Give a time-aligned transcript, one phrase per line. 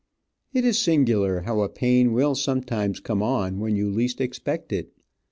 [0.51, 4.91] It is singular how a pain will sometimes come on when you least expect it.